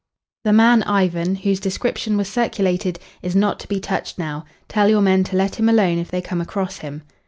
[0.45, 4.45] "The man Ivan, whose description was circulated, is not to be touched now.
[4.67, 7.03] Tell your men to let him alone if they come across him."